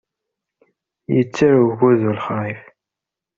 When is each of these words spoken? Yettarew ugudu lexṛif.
Yettarew 1.13 1.65
ugudu 1.71 2.09
lexṛif. 2.17 2.61